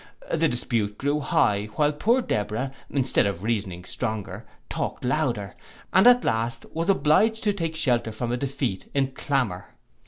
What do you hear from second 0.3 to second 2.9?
The dispute grew high while poor Deborah,